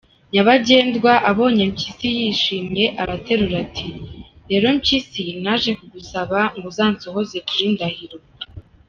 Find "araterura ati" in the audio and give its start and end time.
3.01-3.87